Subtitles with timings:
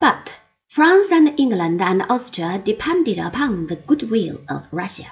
[0.00, 0.36] But
[0.68, 5.10] France and England and Austria depended upon the goodwill of Russia.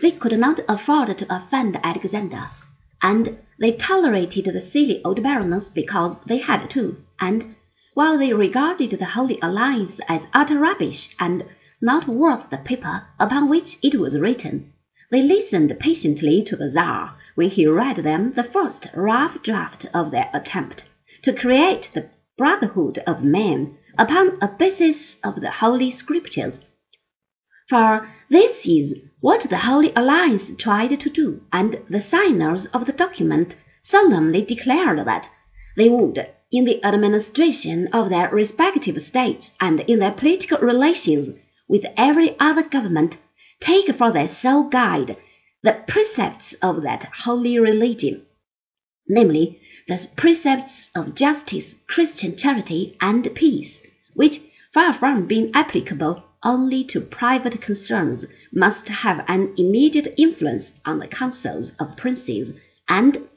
[0.00, 2.48] They could not afford to offend Alexander,
[3.00, 7.54] and they tolerated the silly old Baroness because they had to, and
[7.94, 11.44] while they regarded the Holy Alliance as utter rubbish and
[11.80, 14.72] not worth the paper upon which it was written,
[15.12, 20.10] they listened patiently to the Tsar when he read them the first rough draft of
[20.10, 20.82] their attempt
[21.22, 26.58] to create the brotherhood of men upon a basis of the Holy Scriptures.
[27.68, 32.94] For this is what the Holy Alliance tried to do, and the signers of the
[32.94, 35.28] document solemnly declared that
[35.76, 41.28] they would, in the administration of their respective states and in their political relations
[41.68, 43.18] with every other government,
[43.60, 45.18] take for their sole guide
[45.62, 48.22] the precepts of that holy religion,
[49.06, 53.78] namely, the precepts of justice, Christian charity, and peace,
[54.14, 54.40] which,
[54.72, 61.06] far from being applicable only to private concerns, must have an immediate influence on the
[61.06, 62.52] councils of princes,
[62.88, 63.28] and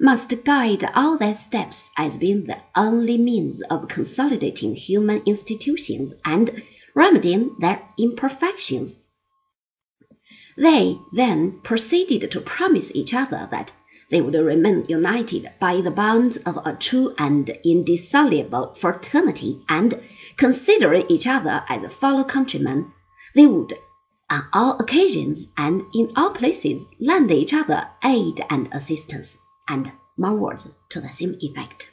[0.00, 6.62] must guide all their steps as being the only means of consolidating human institutions and
[6.94, 8.92] remedying their imperfections.
[10.56, 13.72] They then proceeded to promise each other that
[14.10, 20.00] they would remain united by the bonds of a true and indissoluble fraternity, and
[20.38, 22.92] considering each other as fellow countrymen,
[23.34, 23.74] they would,
[24.30, 29.36] on all occasions and in all places, lend each other aid and assistance,
[29.68, 31.90] and more words to the same effect.